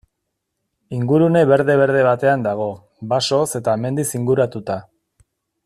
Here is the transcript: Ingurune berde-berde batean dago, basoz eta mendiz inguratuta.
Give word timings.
Ingurune 0.99 1.43
berde-berde 1.51 2.01
batean 2.07 2.45
dago, 2.47 2.67
basoz 3.13 3.45
eta 3.61 3.77
mendiz 3.85 4.07
inguratuta. 4.21 4.83